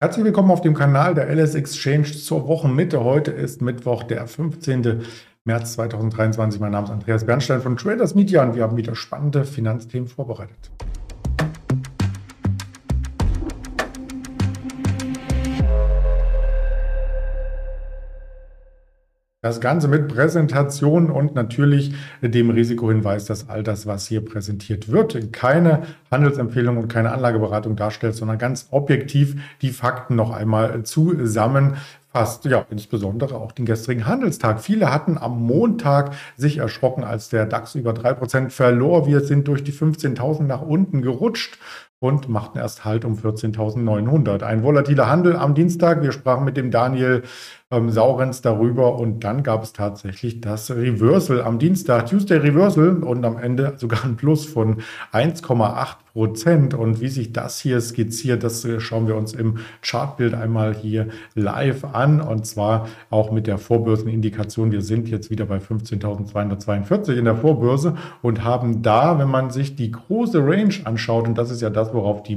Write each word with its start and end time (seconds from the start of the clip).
Herzlich 0.00 0.24
willkommen 0.24 0.52
auf 0.52 0.60
dem 0.60 0.74
Kanal 0.74 1.16
der 1.16 1.28
LS 1.28 1.56
Exchange 1.56 2.04
zur 2.04 2.46
Wochenmitte. 2.46 3.02
Heute 3.02 3.32
ist 3.32 3.62
Mittwoch, 3.62 4.04
der 4.04 4.28
15. 4.28 5.02
März 5.42 5.72
2023. 5.72 6.60
Mein 6.60 6.70
Name 6.70 6.84
ist 6.86 6.92
Andreas 6.92 7.26
Bernstein 7.26 7.60
von 7.60 7.76
Traders 7.76 8.14
Media 8.14 8.44
und 8.44 8.54
wir 8.54 8.62
haben 8.62 8.76
wieder 8.76 8.94
spannende 8.94 9.44
Finanzthemen 9.44 10.06
vorbereitet. 10.06 10.70
Das 19.40 19.60
Ganze 19.60 19.86
mit 19.86 20.08
Präsentation 20.08 21.12
und 21.12 21.36
natürlich 21.36 21.94
dem 22.20 22.50
Risikohinweis, 22.50 23.24
dass 23.24 23.48
all 23.48 23.62
das, 23.62 23.86
was 23.86 24.08
hier 24.08 24.24
präsentiert 24.24 24.90
wird, 24.90 25.32
keine 25.32 25.82
Handelsempfehlung 26.10 26.76
und 26.76 26.88
keine 26.88 27.12
Anlageberatung 27.12 27.76
darstellt, 27.76 28.16
sondern 28.16 28.38
ganz 28.38 28.66
objektiv 28.72 29.40
die 29.62 29.70
Fakten 29.70 30.16
noch 30.16 30.32
einmal 30.32 30.82
zusammenfasst. 30.82 32.46
Ja, 32.46 32.66
insbesondere 32.68 33.36
auch 33.36 33.52
den 33.52 33.64
gestrigen 33.64 34.06
Handelstag. 34.06 34.60
Viele 34.60 34.92
hatten 34.92 35.16
am 35.16 35.40
Montag 35.40 36.16
sich 36.36 36.58
erschrocken, 36.58 37.04
als 37.04 37.28
der 37.28 37.46
DAX 37.46 37.76
über 37.76 37.92
3% 37.92 38.50
verlor. 38.50 39.06
Wir 39.06 39.20
sind 39.20 39.46
durch 39.46 39.62
die 39.62 39.72
15.000 39.72 40.42
nach 40.42 40.62
unten 40.62 41.00
gerutscht 41.00 41.60
und 42.00 42.28
machten 42.28 42.58
erst 42.58 42.84
Halt 42.84 43.04
um 43.04 43.14
14.900. 43.14 44.42
Ein 44.42 44.62
volatiler 44.62 45.08
Handel 45.08 45.36
am 45.36 45.54
Dienstag. 45.54 46.02
Wir 46.02 46.12
sprachen 46.12 46.44
mit 46.44 46.56
dem 46.56 46.70
Daniel 46.70 47.22
ähm, 47.70 47.90
Saurenz 47.90 48.40
darüber 48.40 48.98
und 48.98 49.24
dann 49.24 49.42
gab 49.42 49.62
es 49.62 49.72
tatsächlich 49.72 50.40
das 50.40 50.70
Reversal 50.70 51.42
am 51.42 51.58
Dienstag, 51.58 52.06
Tuesday 52.06 52.38
Reversal 52.38 53.02
und 53.02 53.24
am 53.24 53.36
Ende 53.36 53.74
sogar 53.76 54.04
ein 54.04 54.16
Plus 54.16 54.46
von 54.46 54.78
1,8 55.12 55.96
Prozent. 56.12 56.74
Und 56.74 57.00
wie 57.00 57.08
sich 57.08 57.32
das 57.32 57.60
hier 57.60 57.80
skizziert, 57.80 58.42
das 58.42 58.64
äh, 58.64 58.80
schauen 58.80 59.06
wir 59.06 59.16
uns 59.16 59.34
im 59.34 59.58
Chartbild 59.82 60.34
einmal 60.34 60.74
hier 60.74 61.08
live 61.34 61.84
an 61.84 62.20
und 62.20 62.46
zwar 62.46 62.88
auch 63.10 63.32
mit 63.32 63.46
der 63.46 63.58
Vorbörsenindikation. 63.58 64.72
Wir 64.72 64.82
sind 64.82 65.08
jetzt 65.08 65.30
wieder 65.30 65.44
bei 65.44 65.58
15.242 65.58 67.16
in 67.16 67.24
der 67.26 67.36
Vorbörse 67.36 67.96
und 68.22 68.44
haben 68.44 68.82
da, 68.82 69.18
wenn 69.18 69.28
man 69.28 69.50
sich 69.50 69.76
die 69.76 69.90
große 69.90 70.38
Range 70.38 70.74
anschaut, 70.84 71.28
und 71.28 71.36
das 71.36 71.50
ist 71.50 71.60
ja 71.60 71.70
das, 71.70 71.87
worauf 71.94 72.22
die 72.22 72.36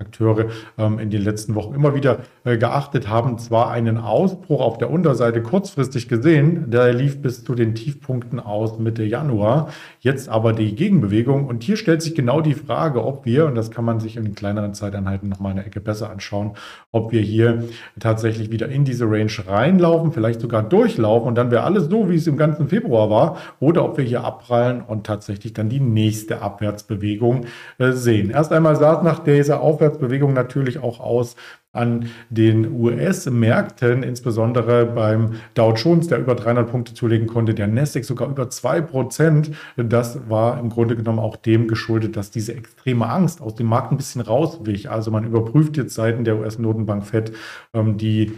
Marktakteure 0.00 0.50
ähm, 0.78 1.00
in 1.00 1.10
den 1.10 1.22
letzten 1.22 1.56
Wochen 1.56 1.74
immer 1.74 1.92
wieder 1.92 2.18
äh, 2.44 2.56
geachtet 2.56 3.08
haben, 3.08 3.36
zwar 3.38 3.72
einen 3.72 3.98
Ausbruch 3.98 4.60
auf 4.60 4.78
der 4.78 4.90
Unterseite 4.90 5.42
kurzfristig 5.42 6.08
gesehen. 6.08 6.70
Der 6.70 6.94
lief 6.94 7.20
bis 7.20 7.42
zu 7.42 7.56
den 7.56 7.74
Tiefpunkten 7.74 8.38
aus 8.38 8.78
Mitte 8.78 9.02
Januar. 9.02 9.70
Jetzt 9.98 10.28
aber 10.28 10.52
die 10.52 10.76
Gegenbewegung. 10.76 11.48
Und 11.48 11.64
hier 11.64 11.76
stellt 11.76 12.02
sich 12.02 12.14
genau 12.14 12.40
die 12.40 12.54
Frage, 12.54 13.04
ob 13.04 13.24
wir, 13.24 13.46
und 13.46 13.56
das 13.56 13.72
kann 13.72 13.84
man 13.84 13.98
sich 13.98 14.16
in 14.16 14.36
kleineren 14.36 14.72
Zeiteinheiten 14.72 15.28
noch 15.28 15.40
mal 15.40 15.50
eine 15.50 15.66
Ecke 15.66 15.80
besser 15.80 16.10
anschauen, 16.10 16.52
ob 16.92 17.10
wir 17.10 17.20
hier 17.20 17.64
tatsächlich 17.98 18.52
wieder 18.52 18.68
in 18.68 18.84
diese 18.84 19.04
Range 19.04 19.32
reinlaufen, 19.48 20.12
vielleicht 20.12 20.40
sogar 20.40 20.62
durchlaufen 20.62 21.26
und 21.26 21.34
dann 21.34 21.50
wäre 21.50 21.64
alles 21.64 21.86
so, 21.86 22.08
wie 22.08 22.14
es 22.14 22.28
im 22.28 22.36
ganzen 22.36 22.68
Februar 22.68 23.10
war, 23.10 23.36
oder 23.58 23.84
ob 23.84 23.98
wir 23.98 24.04
hier 24.04 24.22
abprallen 24.22 24.80
und 24.80 25.04
tatsächlich 25.04 25.54
dann 25.54 25.68
die 25.68 25.80
nächste 25.80 26.40
Abwärtsbewegung 26.40 27.46
äh, 27.78 27.90
sehen. 27.90 28.30
Erst 28.30 28.52
einmal 28.52 28.74
es 28.74 28.80
nach 28.80 29.18
dieser 29.18 29.60
Aufwärtsbewegung 29.88 30.32
natürlich 30.32 30.78
auch 30.78 31.00
aus 31.00 31.36
an 31.72 32.10
den 32.30 32.72
US-Märkten, 32.72 34.02
insbesondere 34.02 34.86
beim 34.86 35.34
Dow 35.54 35.74
Jones, 35.74 36.08
der 36.08 36.18
über 36.18 36.34
300 36.34 36.70
Punkte 36.70 36.94
zulegen 36.94 37.26
konnte, 37.26 37.54
der 37.54 37.66
Nasdaq 37.66 38.04
sogar 38.04 38.28
über 38.28 38.44
2%. 38.44 39.52
Das 39.76 40.28
war 40.28 40.58
im 40.58 40.70
Grunde 40.70 40.96
genommen 40.96 41.18
auch 41.18 41.36
dem 41.36 41.68
geschuldet, 41.68 42.16
dass 42.16 42.30
diese 42.30 42.54
extreme 42.54 43.08
Angst 43.08 43.40
aus 43.40 43.54
dem 43.54 43.66
Markt 43.66 43.92
ein 43.92 43.96
bisschen 43.96 44.22
rauswich. 44.22 44.90
Also 44.90 45.10
man 45.10 45.24
überprüft 45.24 45.76
jetzt 45.76 45.94
Seiten 45.94 46.24
der 46.24 46.38
US-Notenbank 46.38 47.04
FED 47.04 47.32
ähm, 47.74 47.98
die 47.98 48.32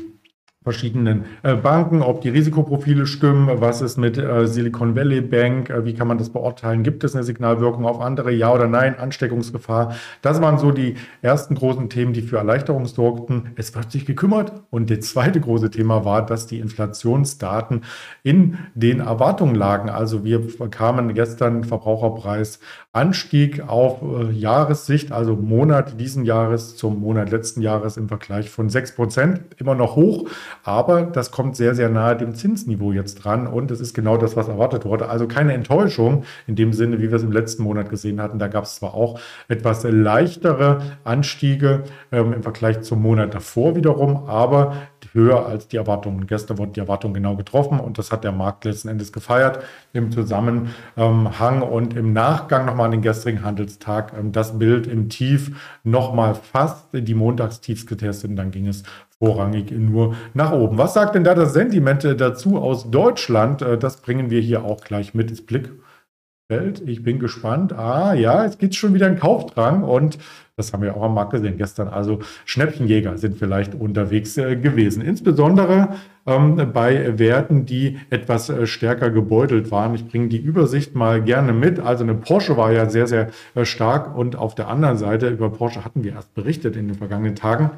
verschiedenen 0.63 1.25
äh, 1.43 1.55
Banken, 1.55 2.03
ob 2.03 2.21
die 2.21 2.29
Risikoprofile 2.29 3.07
stimmen, 3.07 3.49
was 3.63 3.81
ist 3.81 3.97
mit 3.97 4.19
äh, 4.19 4.47
Silicon 4.47 4.95
Valley 4.95 5.23
Bank, 5.23 5.71
äh, 5.71 5.87
wie 5.87 5.95
kann 5.95 6.07
man 6.07 6.19
das 6.19 6.29
beurteilen, 6.29 6.83
gibt 6.83 7.03
es 7.03 7.15
eine 7.15 7.25
Signalwirkung 7.25 7.87
auf 7.87 7.99
andere, 7.99 8.31
ja 8.31 8.53
oder 8.53 8.67
nein, 8.67 8.99
Ansteckungsgefahr. 8.99 9.97
Das 10.21 10.43
waren 10.43 10.59
so 10.59 10.71
die 10.71 10.97
ersten 11.23 11.55
großen 11.55 11.89
Themen, 11.89 12.13
die 12.13 12.21
für 12.21 12.37
Erleichterung 12.37 12.85
sorgten. 12.85 13.53
Es 13.57 13.75
wird 13.75 13.91
sich 13.91 14.05
gekümmert 14.05 14.53
und 14.69 14.91
das 14.91 15.01
zweite 15.01 15.41
große 15.41 15.71
Thema 15.71 16.05
war, 16.05 16.27
dass 16.27 16.47
die 16.47 16.59
Inflationsdaten 16.59 17.85
in 18.23 18.59
den 18.75 19.01
Erwartungen 19.01 19.55
lagen. 19.55 19.89
Also 19.89 20.25
wir 20.25 20.47
bekamen 20.59 21.15
gestern 21.15 21.65
Verbraucherpreisanstieg 21.65 23.67
auf 23.67 24.03
Jahressicht, 24.31 25.11
also 25.11 25.37
Monat 25.37 25.99
diesen 25.99 26.27
Jahres 26.27 26.77
zum 26.77 27.01
Monat 27.01 27.31
letzten 27.31 27.63
Jahres 27.63 27.97
im 27.97 28.09
Vergleich 28.09 28.51
von 28.51 28.69
6 28.69 28.95
Prozent, 28.95 29.41
immer 29.57 29.75
noch 29.75 29.97
hoch. 29.97 30.29
Aber 30.65 31.03
das 31.03 31.31
kommt 31.31 31.57
sehr, 31.57 31.75
sehr 31.75 31.89
nahe 31.89 32.17
dem 32.17 32.35
Zinsniveau 32.35 32.93
jetzt 32.93 33.17
dran 33.17 33.47
und 33.47 33.71
es 33.71 33.81
ist 33.81 33.95
genau 33.95 34.17
das, 34.17 34.37
was 34.37 34.49
erwartet 34.49 34.85
wurde. 34.85 35.09
Also 35.09 35.27
keine 35.27 35.53
Enttäuschung 35.53 36.25
in 36.47 36.57
dem 36.57 36.73
Sinne, 36.73 37.01
wie 37.01 37.11
wir 37.11 37.17
es 37.17 37.23
im 37.23 37.33
letzten 37.33 37.63
Monat 37.63 37.91
gesehen 37.91 38.21
hatten. 38.21 38.39
Da 38.39 38.49
gab 38.49 38.65
es 38.65 38.77
zwar 38.77 38.95
auch 38.95 39.19
etwas 39.49 39.85
leichtere 39.85 40.81
Anstiege 41.05 41.85
ähm, 42.13 42.33
im 42.33 42.43
Vergleich 42.43 42.83
zum 42.83 43.03
Monat 43.03 43.35
davor 43.35 43.77
wiederum, 43.77 44.29
aber 44.29 44.75
höher 45.13 45.47
als 45.47 45.69
die 45.69 45.77
Erwartungen. 45.77 46.27
Gestern 46.27 46.59
wurden 46.59 46.73
die 46.73 46.81
Erwartungen 46.81 47.15
genau 47.15 47.37
getroffen 47.37 47.81
und 47.81 47.99
das 47.99 48.13
hat 48.13 48.25
der 48.25 48.33
Markt 48.33 48.65
letzten 48.65 48.89
Endes 48.89 49.13
gefeiert 49.13 49.61
im 49.93 50.13
Zusammenhang 50.13 51.63
und 51.63 51.97
im 51.97 52.13
Nachgang 52.13 52.67
nochmal 52.67 52.87
an 52.87 52.93
den 52.93 53.03
gestrigen 53.03 53.43
Handelstag 53.43 54.13
ähm, 54.19 54.33
das 54.33 54.59
Bild 54.59 54.87
im 54.87 55.09
Tief 55.09 55.79
nochmal 55.85 56.35
fast 56.35 56.89
die 56.93 57.15
Montagstiefs 57.15 57.87
getestet 57.87 58.31
und 58.31 58.37
dann 58.37 58.51
ging 58.51 58.67
es 58.67 58.83
vorrangig 59.21 59.71
nur 59.71 60.17
nach 60.35 60.53
oben. 60.53 60.79
Was 60.79 60.95
sagt 60.95 61.15
denn 61.15 61.25
da 61.25 61.35
das 61.35 61.53
Sentiment 61.53 62.05
dazu 62.05 62.59
aus 62.59 62.91
Deutschland? 62.91 63.63
Äh, 63.63 63.79
das 63.79 63.99
bringen 63.99 64.31
wir 64.31 64.41
hier 64.41 64.65
auch 64.65 64.81
gleich 64.81 65.15
mit 65.15 65.31
ins 65.31 65.45
Blickfeld. 65.45 66.83
Ich 66.87 67.03
bin 67.03 67.19
gespannt. 67.19 67.73
Ah 67.73 68.15
ja, 68.15 68.45
es 68.45 68.59
gibt 68.59 68.75
schon 68.75 68.95
wieder 68.95 69.07
einen 69.07 69.19
Kaufdrang 69.19 69.83
und 69.83 70.19
das 70.57 70.73
haben 70.73 70.83
wir 70.83 70.97
auch 70.97 71.03
am 71.03 71.15
Markt 71.15 71.33
gesehen 71.33 71.59
gestern. 71.59 71.89
Also 71.89 72.21
Schnäppchenjäger 72.45 73.19
sind 73.19 73.37
vielleicht 73.37 73.75
unterwegs 73.75 74.37
äh, 74.39 74.57
gewesen. 74.57 75.03
Insbesondere 75.03 75.91
ähm, 76.27 76.71
bei 76.73 77.19
Werten, 77.19 77.67
die 77.67 77.99
etwas 78.09 78.49
äh, 78.49 78.67
stärker 78.67 79.11
gebeutelt 79.11 79.71
waren. 79.71 79.95
Ich 79.95 80.09
bringe 80.09 80.29
die 80.29 80.39
Übersicht 80.39 80.95
mal 80.95 81.23
gerne 81.23 81.53
mit. 81.53 81.79
Also 81.79 82.05
eine 82.05 82.15
Porsche 82.15 82.57
war 82.57 82.73
ja 82.73 82.89
sehr, 82.89 83.07
sehr 83.07 83.29
äh, 83.55 83.67
stark 83.67 84.17
und 84.17 84.37
auf 84.37 84.55
der 84.55 84.69
anderen 84.69 84.97
Seite 84.97 85.29
über 85.29 85.51
Porsche 85.51 85.85
hatten 85.85 86.05
wir 86.05 86.13
erst 86.13 86.35
berichtet 86.35 86.75
in 86.77 86.89
den 86.89 86.97
vergangenen 86.97 87.37
Tagen. 87.37 87.71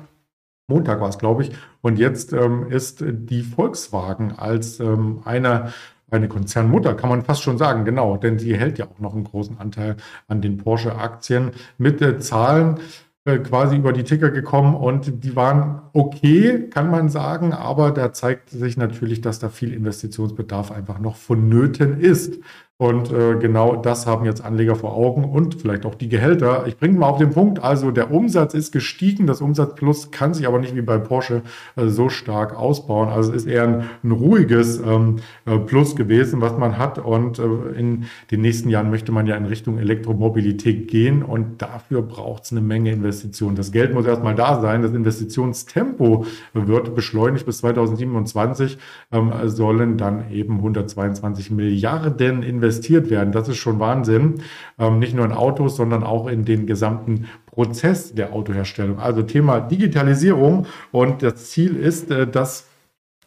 Montag 0.68 1.00
war 1.00 1.08
es, 1.08 1.18
glaube 1.18 1.42
ich. 1.42 1.52
Und 1.80 1.98
jetzt 1.98 2.32
ähm, 2.32 2.68
ist 2.70 3.04
die 3.04 3.42
Volkswagen 3.42 4.32
als 4.32 4.80
ähm, 4.80 5.20
einer 5.24 5.72
eine 6.12 6.28
Konzernmutter, 6.28 6.94
kann 6.94 7.08
man 7.08 7.22
fast 7.22 7.42
schon 7.42 7.58
sagen, 7.58 7.84
genau, 7.84 8.16
denn 8.18 8.38
sie 8.38 8.54
hält 8.54 8.78
ja 8.78 8.86
auch 8.86 8.98
noch 8.98 9.14
einen 9.14 9.24
großen 9.24 9.58
Anteil 9.58 9.96
an 10.28 10.42
den 10.42 10.58
Porsche-Aktien 10.58 11.52
mit 11.78 12.02
äh, 12.02 12.18
Zahlen 12.18 12.80
äh, 13.24 13.38
quasi 13.38 13.76
über 13.76 13.92
die 13.92 14.04
Ticker 14.04 14.30
gekommen 14.30 14.74
und 14.74 15.24
die 15.24 15.36
waren 15.36 15.82
okay, 15.92 16.68
kann 16.68 16.90
man 16.90 17.08
sagen, 17.08 17.52
aber 17.52 17.92
da 17.92 18.12
zeigt 18.12 18.50
sich 18.50 18.76
natürlich, 18.76 19.20
dass 19.20 19.38
da 19.38 19.48
viel 19.48 19.72
Investitionsbedarf 19.72 20.70
einfach 20.70 20.98
noch 20.98 21.16
vonnöten 21.16 22.00
ist. 22.00 22.40
Und 22.82 23.12
äh, 23.12 23.36
genau 23.38 23.76
das 23.76 24.08
haben 24.08 24.24
jetzt 24.24 24.44
Anleger 24.44 24.74
vor 24.74 24.96
Augen 24.96 25.22
und 25.22 25.54
vielleicht 25.54 25.86
auch 25.86 25.94
die 25.94 26.08
Gehälter. 26.08 26.64
Ich 26.66 26.76
bringe 26.76 26.98
mal 26.98 27.06
auf 27.06 27.18
den 27.18 27.30
Punkt, 27.30 27.62
also 27.62 27.92
der 27.92 28.10
Umsatz 28.10 28.54
ist 28.54 28.72
gestiegen, 28.72 29.28
das 29.28 29.40
Umsatzplus 29.40 30.10
kann 30.10 30.34
sich 30.34 30.48
aber 30.48 30.58
nicht 30.58 30.74
wie 30.74 30.82
bei 30.82 30.98
Porsche 30.98 31.42
äh, 31.76 31.86
so 31.86 32.08
stark 32.08 32.58
ausbauen. 32.58 33.08
Also 33.08 33.30
es 33.30 33.44
ist 33.44 33.46
eher 33.46 33.62
ein, 33.62 33.84
ein 34.02 34.10
ruhiges 34.10 34.80
ähm, 34.80 35.20
äh, 35.46 35.58
Plus 35.58 35.94
gewesen, 35.94 36.40
was 36.40 36.58
man 36.58 36.76
hat. 36.76 36.98
Und 36.98 37.38
äh, 37.38 37.44
in 37.78 38.06
den 38.32 38.40
nächsten 38.40 38.68
Jahren 38.68 38.90
möchte 38.90 39.12
man 39.12 39.28
ja 39.28 39.36
in 39.36 39.46
Richtung 39.46 39.78
Elektromobilität 39.78 40.88
gehen 40.88 41.22
und 41.22 41.62
dafür 41.62 42.02
braucht 42.02 42.46
es 42.46 42.50
eine 42.50 42.62
Menge 42.62 42.90
Investitionen. 42.90 43.54
Das 43.54 43.70
Geld 43.70 43.94
muss 43.94 44.06
erstmal 44.06 44.34
da 44.34 44.60
sein. 44.60 44.82
Das 44.82 44.92
Investitionstempo 44.92 46.26
wird 46.52 46.96
beschleunigt 46.96 47.46
bis 47.46 47.58
2027, 47.58 48.76
ähm, 49.12 49.32
sollen 49.44 49.98
dann 49.98 50.32
eben 50.32 50.56
122 50.56 51.52
Milliarden 51.52 52.42
investieren 52.42 52.71
investiert 52.72 53.10
werden. 53.10 53.32
Das 53.32 53.48
ist 53.48 53.58
schon 53.58 53.78
Wahnsinn. 53.78 54.42
Ähm, 54.78 54.98
nicht 54.98 55.14
nur 55.14 55.24
in 55.24 55.32
Autos, 55.32 55.76
sondern 55.76 56.02
auch 56.02 56.26
in 56.26 56.44
den 56.44 56.66
gesamten 56.66 57.26
Prozess 57.46 58.14
der 58.14 58.32
Autoherstellung. 58.32 58.98
Also 58.98 59.22
Thema 59.22 59.60
Digitalisierung. 59.60 60.66
Und 60.90 61.22
das 61.22 61.50
Ziel 61.50 61.76
ist, 61.76 62.10
äh, 62.10 62.26
dass 62.26 62.68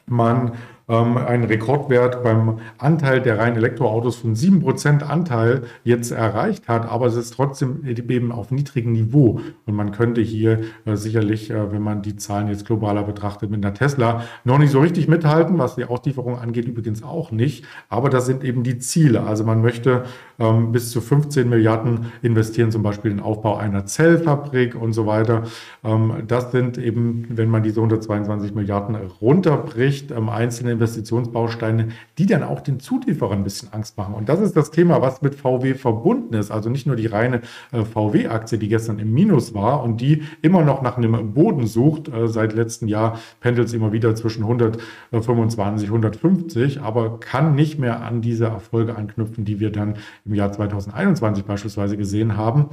man 0.08 0.54
ähm, 0.88 1.18
einen 1.18 1.46
Rekordwert 1.46 2.24
beim 2.24 2.60
Anteil 2.78 3.22
der 3.22 3.40
reinen 3.40 3.58
Elektroautos 3.58 4.18
von 4.18 4.36
7% 4.36 5.02
Anteil 5.02 5.64
jetzt 5.84 6.12
erreicht 6.12 6.68
hat, 6.68 6.90
aber 6.90 7.08
es 7.08 7.16
ist 7.16 7.34
trotzdem 7.34 7.86
eben 7.86 8.32
auf 8.32 8.52
niedrigem 8.52 8.94
Niveau. 8.94 9.40
Und 9.66 9.76
man 9.76 9.92
könnte 9.92 10.22
hier 10.22 10.62
äh, 10.86 10.96
sicherlich, 10.96 11.50
äh, 11.50 11.72
wenn 11.72 11.82
man 11.82 12.02
die 12.02 12.16
Zahlen 12.16 12.48
jetzt 12.48 12.66
globaler 12.66 13.04
betrachtet, 13.04 13.50
mit 13.50 13.66
einer 13.66 13.74
Tesla 13.74 14.24
noch 14.44 14.60
nicht 14.60 14.72
so 14.72 14.80
richtig 14.80 15.08
mithalten, 15.08 15.58
was 15.58 15.76
die 15.76 15.86
Auslieferung 15.86 16.38
angeht, 16.38 16.68
übrigens 16.68 17.04
auch 17.04 17.32
nicht. 17.32 17.66
Aber 17.90 18.10
das 18.10 18.26
sind 18.26 18.44
eben 18.44 18.64
die 18.64 18.78
Ziele. 18.78 19.24
Also 19.24 19.44
man 19.44 19.62
möchte 19.62 20.04
ähm, 20.40 20.72
bis 20.72 20.92
zu 20.92 21.02
15 21.02 21.50
Milliarden 21.50 22.12
investieren, 22.22 22.72
zum 22.72 22.84
Beispiel 22.84 23.12
in 23.12 23.18
den 23.18 23.26
Aufbau 23.26 23.56
einer 23.56 23.86
Zellfabrik 23.86 24.76
und 24.76 24.94
so 24.94 25.08
weiter. 25.08 25.44
Ähm, 25.84 26.24
das 26.28 26.52
sind 26.52 26.78
eben, 26.78 27.26
wenn 27.30 27.50
man 27.50 27.64
diese 27.64 27.80
122 27.80 28.54
Milliarden 28.54 28.96
runterbricht, 28.96 30.12
ähm, 30.12 30.30
einzelne 30.30 30.75
Investitionsbausteine, 30.76 31.90
die 32.18 32.26
dann 32.26 32.44
auch 32.44 32.62
den 32.62 32.80
Zulieferern 32.80 33.40
ein 33.40 33.44
bisschen 33.44 33.74
Angst 33.74 33.98
machen. 33.98 34.14
Und 34.14 34.30
das 34.30 34.40
ist 34.40 34.56
das 34.56 34.72
Thema, 34.72 35.02
was 35.02 35.22
mit 35.22 35.36
VW 35.36 35.74
verbunden 35.74 36.34
ist. 36.36 36.52
Also 36.52 36.70
nicht 36.70 36.88
nur 36.88 36.96
die 36.96 37.08
reine 37.08 37.42
äh, 37.72 37.84
VW-Aktie, 37.84 38.58
die 38.58 38.68
gestern 38.68 39.00
im 39.00 39.14
Minus 39.14 39.54
war 39.54 39.84
und 39.84 40.02
die 40.02 40.24
immer 40.42 40.64
noch 40.64 40.82
nach 40.82 40.98
einem 40.98 41.34
Boden 41.34 41.68
sucht. 41.68 42.08
Äh, 42.08 42.28
seit 42.28 42.54
letztem 42.54 42.88
Jahr 42.88 43.20
pendelt 43.40 43.70
sie 43.70 43.78
immer 43.78 43.92
wieder 43.92 44.16
zwischen 44.16 44.44
125, 44.44 45.88
150, 45.88 46.82
aber 46.82 47.20
kann 47.20 47.56
nicht 47.56 47.80
mehr 47.80 48.02
an 48.02 48.22
diese 48.22 48.46
Erfolge 48.46 48.96
anknüpfen, 48.96 49.46
die 49.46 49.60
wir 49.60 49.72
dann 49.72 49.96
im 50.26 50.34
Jahr 50.34 50.52
2021 50.52 51.46
beispielsweise 51.46 51.98
gesehen 51.98 52.38
haben. 52.38 52.70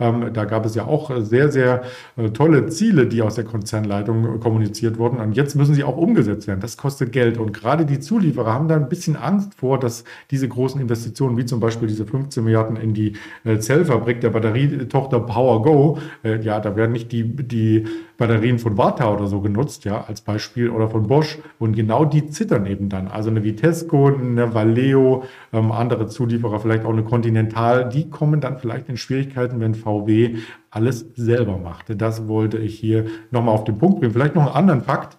Ähm, 0.00 0.32
da 0.32 0.44
gab 0.44 0.66
es 0.66 0.74
ja 0.74 0.86
auch 0.86 1.10
sehr, 1.20 1.50
sehr 1.50 1.82
äh, 2.16 2.30
tolle 2.30 2.66
Ziele, 2.66 3.06
die 3.06 3.22
aus 3.22 3.34
der 3.34 3.44
Konzernleitung 3.44 4.40
kommuniziert 4.40 4.98
wurden. 4.98 5.18
Und 5.18 5.36
jetzt 5.36 5.54
müssen 5.54 5.74
sie 5.74 5.84
auch 5.84 5.96
umgesetzt 5.96 6.46
werden. 6.46 6.60
Das 6.60 6.76
kostet 6.76 7.12
Geld. 7.12 7.38
Und 7.42 7.52
gerade 7.52 7.84
die 7.84 8.00
Zulieferer 8.00 8.52
haben 8.52 8.68
da 8.68 8.76
ein 8.76 8.88
bisschen 8.88 9.16
Angst 9.16 9.54
vor, 9.54 9.78
dass 9.78 10.04
diese 10.30 10.48
großen 10.48 10.80
Investitionen, 10.80 11.36
wie 11.36 11.44
zum 11.44 11.60
Beispiel 11.60 11.88
diese 11.88 12.06
15 12.06 12.42
Milliarden 12.44 12.76
in 12.76 12.94
die 12.94 13.16
äh, 13.44 13.58
Zellfabrik 13.58 14.20
der 14.20 14.30
Batterietochter 14.30 15.20
PowerGo, 15.20 15.98
äh, 16.24 16.40
ja, 16.40 16.60
da 16.60 16.76
werden 16.76 16.92
nicht 16.92 17.12
die, 17.12 17.24
die 17.24 17.84
Batterien 18.16 18.58
von 18.58 18.78
Warta 18.78 19.12
oder 19.12 19.26
so 19.26 19.40
genutzt, 19.40 19.84
ja, 19.84 20.04
als 20.04 20.20
Beispiel, 20.20 20.70
oder 20.70 20.88
von 20.88 21.06
Bosch. 21.06 21.38
Und 21.58 21.74
genau 21.74 22.04
die 22.04 22.28
zittern 22.28 22.66
eben 22.66 22.88
dann. 22.88 23.08
Also 23.08 23.30
eine 23.30 23.42
Vitesco, 23.42 24.06
eine 24.06 24.54
Valeo, 24.54 25.24
ähm, 25.52 25.72
andere 25.72 26.06
Zulieferer, 26.06 26.60
vielleicht 26.60 26.84
auch 26.84 26.92
eine 26.92 27.04
Continental, 27.04 27.88
die 27.88 28.08
kommen 28.10 28.40
dann 28.40 28.58
vielleicht 28.58 28.88
in 28.88 28.96
Schwierigkeiten, 28.96 29.60
wenn 29.60 29.74
VW 29.74 30.36
alles 30.70 31.06
selber 31.14 31.58
macht. 31.58 32.00
Das 32.00 32.28
wollte 32.28 32.58
ich 32.58 32.78
hier 32.78 33.06
nochmal 33.30 33.54
auf 33.54 33.64
den 33.64 33.78
Punkt 33.78 34.00
bringen. 34.00 34.12
Vielleicht 34.12 34.34
noch 34.34 34.46
einen 34.46 34.54
anderen 34.54 34.82
Fakt. 34.82 35.18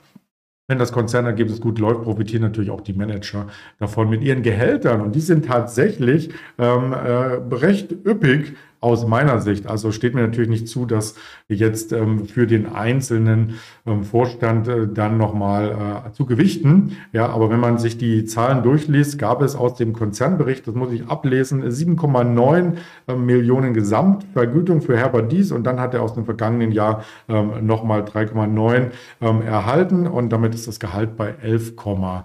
Wenn 0.73 0.79
das 0.79 0.91
Konzernergebnis 0.91 1.61
gut 1.61 1.77
läuft, 1.77 2.01
profitieren 2.01 2.41
natürlich 2.41 2.71
auch 2.71 2.81
die 2.81 2.93
Manager 2.93 3.45
davon 3.77 4.09
mit 4.09 4.23
ihren 4.23 4.41
Gehältern. 4.41 5.01
Und 5.01 5.13
die 5.13 5.19
sind 5.19 5.45
tatsächlich 5.45 6.31
ähm, 6.57 6.93
äh, 6.93 7.55
recht 7.55 7.91
üppig 7.91 8.55
aus 8.83 9.07
meiner 9.07 9.39
Sicht. 9.39 9.65
Also 9.67 9.91
steht 9.91 10.13
mir 10.13 10.21
natürlich 10.21 10.49
nicht 10.49 10.67
zu, 10.67 10.85
dass 10.85 11.15
jetzt 11.47 11.93
ähm, 11.93 12.25
für 12.25 12.45
den 12.45 12.65
einzelnen 12.65 13.55
ähm, 13.85 14.03
Vorstand 14.03 14.67
äh, 14.67 14.87
dann 14.87 15.17
nochmal 15.17 16.03
äh, 16.07 16.11
zu 16.11 16.25
gewichten. 16.25 16.97
Ja, 17.13 17.29
aber 17.29 17.49
wenn 17.49 17.61
man 17.61 17.77
sich 17.77 17.97
die 17.97 18.25
Zahlen 18.25 18.61
durchliest, 18.61 19.17
gab 19.17 19.41
es 19.41 19.55
aus 19.55 19.75
dem 19.75 19.93
Konzernbericht, 19.93 20.67
das 20.67 20.75
muss 20.75 20.91
ich 20.91 21.07
ablesen, 21.07 21.63
7,9 21.63 22.73
äh, 23.07 23.15
Millionen 23.15 23.73
Gesamtvergütung 23.73 24.81
für 24.81 24.97
Herbert 24.97 25.31
Dies 25.31 25.53
und 25.53 25.63
dann 25.63 25.79
hat 25.79 25.93
er 25.93 26.01
aus 26.01 26.13
dem 26.13 26.25
vergangenen 26.25 26.73
Jahr 26.73 27.05
ähm, 27.29 27.65
nochmal 27.65 28.01
3,9 28.03 28.91
ähm, 29.21 29.41
erhalten 29.41 30.07
und 30.07 30.29
damit 30.33 30.53
ist 30.53 30.67
das 30.67 30.81
Gehalt 30.81 31.15
bei 31.15 31.35
11,8 31.41 32.23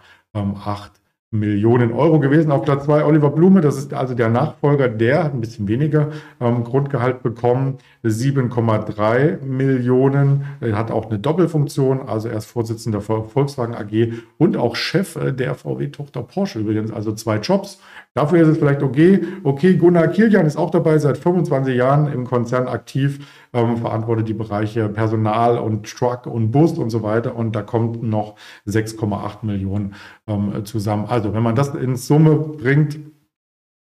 Millionen 1.31 1.93
Euro 1.93 2.21
gewesen. 2.21 2.51
Auf 2.51 2.63
Platz 2.63 2.87
2 2.87 3.05
Oliver 3.05 3.31
Blume, 3.31 3.61
das 3.61 3.77
ist 3.77 3.93
also 3.93 4.15
der 4.15 4.31
Nachfolger, 4.31 4.89
der 4.89 5.25
hat 5.25 5.35
ein 5.35 5.43
bisschen 5.43 5.69
weniger 5.69 6.09
ähm, 6.41 6.65
Grundgehalt 6.65 7.23
bekommen, 7.23 7.77
7,3 8.03 9.43
Millionen, 9.43 10.47
er 10.61 10.79
hat 10.79 10.91
auch 10.91 11.11
eine 11.11 11.19
Doppelfunktion, 11.19 12.09
also 12.09 12.29
er 12.29 12.39
ist 12.39 12.47
Vorsitzender 12.47 13.01
der 13.01 13.25
Volkswagen 13.25 13.75
AG 13.75 14.15
und 14.39 14.57
auch 14.57 14.75
Chef 14.75 15.17
äh, 15.17 15.33
der 15.33 15.55
VW-Tochter 15.55 16.23
Porsche 16.23 16.61
übrigens, 16.61 16.91
also 16.91 17.13
zwei 17.13 17.37
Jobs. 17.37 17.79
Dafür 18.15 18.41
ist 18.41 18.49
es 18.49 18.59
vielleicht 18.59 18.83
okay. 18.83 19.21
Okay, 19.45 19.77
Gunnar 19.77 20.09
Kilian 20.09 20.47
ist 20.47 20.57
auch 20.57 20.71
dabei, 20.71 20.97
seit 20.97 21.19
25 21.19 21.77
Jahren 21.77 22.11
im 22.11 22.25
Konzern 22.25 22.69
aktiv, 22.69 23.21
ähm, 23.53 23.77
verantwortet 23.79 24.29
die 24.29 24.35
Bereiche 24.35 24.89
Personal 24.89 25.59
und 25.59 25.87
Truck 25.89 26.27
und 26.27 26.51
Bus 26.51 26.79
und 26.79 26.91
so 26.91 27.03
weiter. 27.03 27.37
Und 27.37 27.55
da 27.55 27.63
kommt 27.63 28.03
noch 28.03 28.37
6,8 28.67 29.45
Millionen 29.45 29.95
ähm, 30.27 30.65
zusammen. 30.65 31.07
Also 31.07 31.35
wenn 31.35 31.43
man 31.43 31.55
das 31.55 31.75
in 31.75 31.97
Summe 31.97 32.37
bringt, 32.37 32.99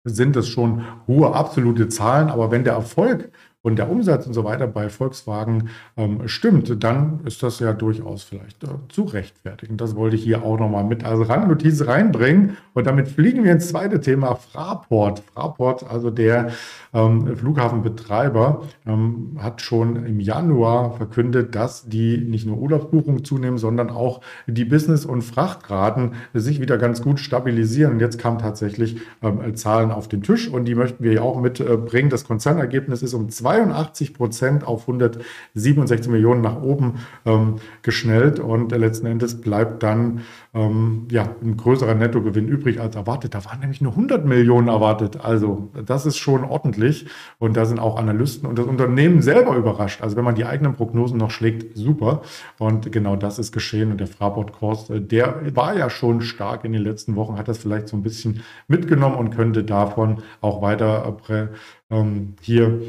sind 0.05 0.37
es 0.37 0.49
schon 0.49 0.85
hohe 1.07 1.35
absolute 1.35 1.89
Zahlen. 1.89 2.29
Aber 2.29 2.51
wenn 2.51 2.65
der 2.65 2.75
Erfolg 2.75 3.31
und 3.63 3.77
der 3.77 3.91
Umsatz 3.91 4.27
und 4.27 4.33
so 4.33 4.45
weiter 4.45 4.67
bei 4.67 4.89
Volkswagen 4.89 5.69
ähm, 5.99 6.27
stimmt, 6.29 6.83
dann 6.83 7.21
ist 7.25 7.43
das 7.43 7.59
ja 7.61 7.75
durchaus 7.75 8.23
vielleicht 8.23 8.65
äh, 8.65 8.69
zu 8.89 9.03
rechtfertigen. 9.03 9.77
Das 9.77 9.97
wollte 9.97 10.17
ich 10.17 10.23
hier 10.23 10.43
auch 10.43 10.59
nochmal 10.59 10.85
mit 10.85 11.05
als 11.05 11.29
Randnotiz 11.29 11.87
reinbringen. 11.87 12.57
Und 12.73 12.87
damit 12.87 13.09
fliegen 13.09 13.45
wir 13.45 13.53
ins 13.53 13.69
zweite 13.69 14.01
Thema, 14.01 14.35
Fraport. 14.37 15.23
Fraport, 15.35 15.85
also 15.91 16.11
der 16.11 16.53
ähm, 16.95 17.37
Flughafenbetreiber, 17.37 18.63
ähm, 18.87 19.39
hat 19.39 19.61
schon 19.61 20.07
im 20.07 20.21
Januar 20.21 20.93
verkündet, 20.97 21.55
dass 21.55 21.87
die 21.87 22.17
nicht 22.17 22.47
nur 22.47 22.57
Urlaubsbuchungen 22.57 23.25
zunehmen, 23.25 23.59
sondern 23.59 23.91
auch 23.91 24.23
die 24.47 24.65
Business- 24.65 25.05
und 25.05 25.21
Frachtraten 25.21 26.15
sich 26.33 26.63
wieder 26.63 26.79
ganz 26.79 27.03
gut 27.03 27.21
stabilisieren. 27.21 27.93
Und 27.93 28.01
jetzt 28.01 28.19
kamen 28.19 28.39
tatsächlich 28.39 29.03
ähm, 29.23 29.55
Zahlen 29.55 29.91
auf 29.91 30.09
den 30.09 30.23
Tisch 30.23 30.49
und 30.49 30.65
die 30.65 30.75
möchten 30.75 31.05
wir 31.05 31.13
ja 31.13 31.21
auch 31.21 31.39
mitbringen. 31.39 32.09
Das 32.09 32.25
Konzernergebnis 32.25 33.03
ist 33.03 33.13
um 33.13 33.29
zwei 33.29 33.50
82 33.51 34.15
Prozent 34.15 34.67
auf 34.67 34.83
167 34.83 36.09
Millionen 36.09 36.41
nach 36.41 36.63
oben 36.63 37.01
ähm, 37.27 37.57
geschnellt 37.83 38.39
und 38.39 38.71
letzten 38.73 39.07
Endes 39.07 39.41
bleibt 39.41 39.83
dann 39.83 40.21
ähm, 40.55 41.07
ja, 41.11 41.35
ein 41.43 41.57
größerer 41.57 41.95
Nettogewinn 41.95 42.49
übrig 42.49 42.81
als 42.81 42.97
erwartet. 42.97 43.35
Da 43.35 43.45
waren 43.45 43.61
nämlich 43.61 43.81
nur 43.81 43.93
100 43.93 44.25
Millionen 44.25 44.69
erwartet. 44.69 45.25
Also 45.25 45.71
das 45.87 46.07
ist 46.07 46.17
schon 46.17 46.45
ordentlich 46.45 47.07
und 47.39 47.57
da 47.57 47.65
sind 47.65 47.79
auch 47.79 47.97
Analysten 47.97 48.49
und 48.49 48.59
das 48.59 48.67
Unternehmen 48.67 49.23
selber 49.23 49.57
überrascht. 49.57 50.03
Also 50.03 50.17
wenn 50.17 50.25
man 50.25 50.35
die 50.35 50.45
eigenen 50.45 50.75
Prognosen 50.75 51.19
noch 51.19 51.31
schlägt, 51.31 51.77
super. 51.77 52.23
Und 52.59 52.93
genau 52.93 53.17
das 53.17 53.39
ist 53.39 53.53
geschehen 53.53 53.91
und 53.91 53.99
der 53.99 54.07
Fraport-Kurs, 54.07 54.91
äh, 54.91 55.01
der 55.01 55.57
war 55.57 55.77
ja 55.77 55.91
schon 55.91 56.21
stark 56.23 56.65
in 56.65 56.73
den 56.73 56.83
letzten 56.83 57.17
Wochen, 57.17 57.37
hat 57.37 57.49
das 57.49 57.59
vielleicht 57.59 57.89
so 57.89 57.97
ein 57.97 58.03
bisschen 58.03 58.43
mitgenommen 58.69 59.17
und 59.17 59.31
könnte 59.31 59.65
davon 59.65 60.23
auch 60.41 60.63
weiter 60.63 61.17
äh, 61.29 61.49
ähm, 61.91 62.35
hier 62.41 62.81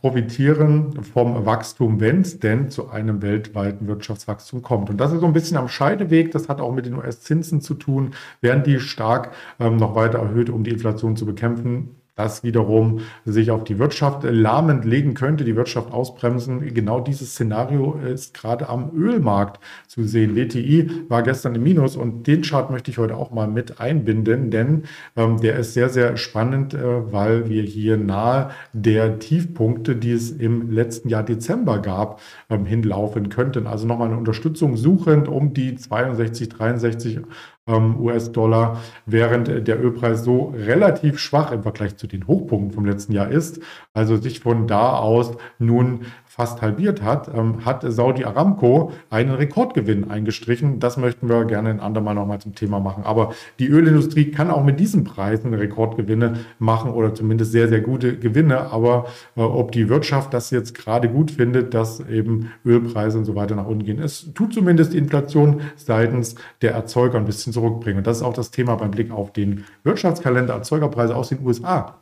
profitieren 0.00 1.02
vom 1.02 1.46
Wachstum, 1.46 2.00
wenn 2.00 2.20
es 2.20 2.38
denn 2.38 2.70
zu 2.70 2.90
einem 2.90 3.22
weltweiten 3.22 3.86
Wirtschaftswachstum 3.88 4.62
kommt. 4.62 4.90
Und 4.90 4.98
das 4.98 5.12
ist 5.12 5.20
so 5.20 5.26
ein 5.26 5.32
bisschen 5.32 5.56
am 5.56 5.68
Scheideweg. 5.68 6.32
Das 6.32 6.48
hat 6.48 6.60
auch 6.60 6.72
mit 6.72 6.86
den 6.86 6.94
US-Zinsen 6.94 7.60
zu 7.60 7.74
tun. 7.74 8.14
Werden 8.40 8.62
die 8.62 8.80
stark 8.80 9.32
ähm, 9.58 9.76
noch 9.76 9.94
weiter 9.94 10.18
erhöht, 10.18 10.50
um 10.50 10.64
die 10.64 10.70
Inflation 10.70 11.16
zu 11.16 11.26
bekämpfen? 11.26 11.99
Das 12.20 12.44
wiederum 12.44 13.00
sich 13.24 13.50
auf 13.50 13.64
die 13.64 13.78
Wirtschaft 13.78 14.24
lahmend 14.24 14.84
legen 14.84 15.14
könnte, 15.14 15.44
die 15.44 15.56
Wirtschaft 15.56 15.90
ausbremsen. 15.92 16.74
Genau 16.74 17.00
dieses 17.00 17.30
Szenario 17.30 17.94
ist 17.94 18.34
gerade 18.34 18.68
am 18.68 18.90
Ölmarkt 18.94 19.58
zu 19.86 20.04
sehen. 20.04 20.36
WTI 20.36 20.90
war 21.08 21.22
gestern 21.22 21.54
im 21.54 21.62
Minus 21.62 21.96
und 21.96 22.26
den 22.26 22.42
Chart 22.42 22.70
möchte 22.70 22.90
ich 22.90 22.98
heute 22.98 23.16
auch 23.16 23.30
mal 23.30 23.48
mit 23.48 23.80
einbinden, 23.80 24.50
denn 24.50 24.82
ähm, 25.16 25.40
der 25.40 25.56
ist 25.58 25.72
sehr, 25.72 25.88
sehr 25.88 26.18
spannend, 26.18 26.74
äh, 26.74 27.12
weil 27.12 27.48
wir 27.48 27.62
hier 27.62 27.96
nahe 27.96 28.50
der 28.74 29.18
Tiefpunkte, 29.18 29.96
die 29.96 30.12
es 30.12 30.30
im 30.30 30.70
letzten 30.70 31.08
Jahr 31.08 31.22
Dezember 31.22 31.78
gab, 31.78 32.20
ähm, 32.50 32.66
hinlaufen 32.66 33.30
könnten. 33.30 33.66
Also 33.66 33.86
nochmal 33.86 34.08
eine 34.08 34.18
Unterstützung 34.18 34.76
suchend 34.76 35.26
um 35.26 35.54
die 35.54 35.74
62, 35.74 36.50
63 36.50 37.16
ähm, 37.16 37.24
US-Dollar, 37.76 38.80
während 39.06 39.66
der 39.66 39.82
Ölpreis 39.82 40.24
so 40.24 40.54
relativ 40.56 41.18
schwach 41.18 41.52
im 41.52 41.62
Vergleich 41.62 41.96
zu 41.96 42.06
den 42.06 42.26
Hochpunkten 42.26 42.72
vom 42.72 42.84
letzten 42.84 43.12
Jahr 43.12 43.30
ist. 43.30 43.60
Also 43.92 44.16
sich 44.16 44.40
von 44.40 44.66
da 44.66 44.96
aus 44.96 45.32
nun 45.58 46.06
fast 46.40 46.62
halbiert 46.62 47.02
hat, 47.02 47.30
ähm, 47.34 47.66
hat 47.66 47.84
Saudi 47.86 48.24
Aramco 48.24 48.92
einen 49.10 49.34
Rekordgewinn 49.34 50.10
eingestrichen. 50.10 50.80
Das 50.80 50.96
möchten 50.96 51.28
wir 51.28 51.44
gerne 51.44 51.68
ein 51.68 51.80
andermal 51.80 52.14
nochmal 52.14 52.40
zum 52.40 52.54
Thema 52.54 52.80
machen. 52.80 53.04
Aber 53.04 53.34
die 53.58 53.68
Ölindustrie 53.68 54.30
kann 54.30 54.50
auch 54.50 54.64
mit 54.64 54.80
diesen 54.80 55.04
Preisen 55.04 55.52
Rekordgewinne 55.52 56.38
machen 56.58 56.92
oder 56.92 57.14
zumindest 57.14 57.52
sehr, 57.52 57.68
sehr 57.68 57.82
gute 57.82 58.16
Gewinne. 58.16 58.72
Aber 58.72 59.04
äh, 59.36 59.42
ob 59.42 59.72
die 59.72 59.90
Wirtschaft 59.90 60.32
das 60.32 60.50
jetzt 60.50 60.74
gerade 60.74 61.10
gut 61.10 61.30
findet, 61.30 61.74
dass 61.74 62.00
eben 62.08 62.50
Ölpreise 62.64 63.18
und 63.18 63.26
so 63.26 63.34
weiter 63.34 63.54
nach 63.54 63.66
unten 63.66 63.84
gehen, 63.84 63.98
es 63.98 64.32
tut 64.32 64.54
zumindest 64.54 64.94
die 64.94 64.98
Inflation 64.98 65.60
seitens 65.76 66.36
der 66.62 66.72
Erzeuger 66.72 67.18
ein 67.18 67.26
bisschen 67.26 67.52
zurückbringen. 67.52 67.98
Und 67.98 68.06
das 68.06 68.16
ist 68.16 68.22
auch 68.22 68.32
das 68.32 68.50
Thema 68.50 68.76
beim 68.76 68.92
Blick 68.92 69.10
auf 69.10 69.30
den 69.34 69.66
Wirtschaftskalender 69.84 70.54
Erzeugerpreise 70.54 71.14
aus 71.14 71.28
den 71.28 71.44
USA 71.44 71.96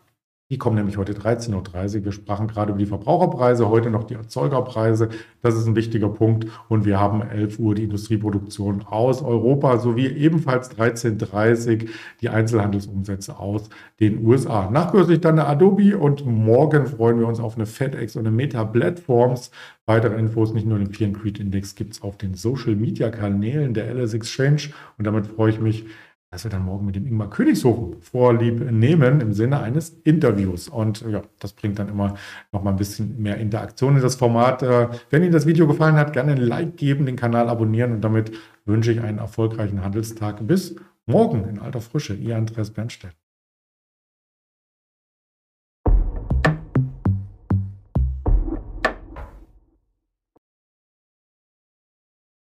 Die 0.50 0.56
kommen 0.56 0.76
nämlich 0.76 0.96
heute 0.96 1.12
13.30 1.12 1.98
Uhr. 1.98 2.04
Wir 2.06 2.12
sprachen 2.12 2.48
gerade 2.48 2.70
über 2.70 2.78
die 2.78 2.86
Verbraucherpreise, 2.86 3.68
heute 3.68 3.90
noch 3.90 4.04
die 4.04 4.14
Erzeugerpreise. 4.14 5.10
Das 5.42 5.54
ist 5.54 5.66
ein 5.66 5.76
wichtiger 5.76 6.08
Punkt. 6.08 6.46
Und 6.70 6.86
wir 6.86 6.98
haben 6.98 7.20
11 7.20 7.58
Uhr 7.58 7.74
die 7.74 7.84
Industrieproduktion 7.84 8.82
aus 8.86 9.20
Europa 9.20 9.76
sowie 9.76 10.06
ebenfalls 10.06 10.70
13.30 10.70 11.82
Uhr 11.82 11.88
die 12.22 12.30
Einzelhandelsumsätze 12.30 13.38
aus 13.38 13.68
den 14.00 14.24
USA. 14.24 14.70
Nachkürzlich 14.70 15.20
dann 15.20 15.38
eine 15.38 15.48
Adobe 15.48 15.98
und 15.98 16.24
morgen 16.24 16.86
freuen 16.86 17.18
wir 17.18 17.26
uns 17.26 17.40
auf 17.40 17.56
eine 17.56 17.66
FedEx 17.66 18.16
und 18.16 18.26
eine 18.26 18.34
Meta 18.34 18.64
Platforms. 18.64 19.50
Weitere 19.84 20.18
Infos, 20.18 20.54
nicht 20.54 20.66
nur 20.66 20.78
den 20.78 20.94
Fear 20.94 21.12
Creed 21.12 21.40
Index, 21.40 21.74
gibt 21.74 21.92
es 21.92 22.02
auf 22.02 22.16
den 22.16 22.32
Social 22.32 22.74
Media 22.74 23.10
Kanälen 23.10 23.74
der 23.74 23.94
LS 23.94 24.14
Exchange. 24.14 24.70
Und 24.96 25.06
damit 25.06 25.26
freue 25.26 25.50
ich 25.50 25.60
mich, 25.60 25.84
dass 26.30 26.44
wir 26.44 26.50
dann 26.50 26.64
morgen 26.64 26.84
mit 26.84 26.94
dem 26.94 27.06
Ingmar 27.06 27.30
Königshofen 27.30 28.00
vorlieb 28.02 28.70
nehmen 28.70 29.20
im 29.20 29.32
Sinne 29.32 29.60
eines 29.60 29.90
Interviews. 30.04 30.68
Und 30.68 31.00
ja, 31.02 31.22
das 31.38 31.52
bringt 31.52 31.78
dann 31.78 31.88
immer 31.88 32.14
noch 32.52 32.62
mal 32.62 32.70
ein 32.70 32.76
bisschen 32.76 33.20
mehr 33.20 33.38
Interaktion 33.38 33.96
in 33.96 34.02
das 34.02 34.16
Format. 34.16 34.62
Äh, 34.62 34.88
wenn 35.10 35.22
Ihnen 35.22 35.32
das 35.32 35.46
Video 35.46 35.66
gefallen 35.66 35.96
hat, 35.96 36.12
gerne 36.12 36.32
ein 36.32 36.38
Like 36.38 36.76
geben, 36.76 37.06
den 37.06 37.16
Kanal 37.16 37.48
abonnieren 37.48 37.92
und 37.92 38.02
damit 38.02 38.32
wünsche 38.66 38.92
ich 38.92 39.00
einen 39.00 39.18
erfolgreichen 39.18 39.82
Handelstag. 39.82 40.46
Bis 40.46 40.76
morgen 41.06 41.48
in 41.48 41.58
alter 41.58 41.80
Frische. 41.80 42.14
Ihr 42.14 42.36
Andreas 42.36 42.70
Bernstedt. 42.70 43.27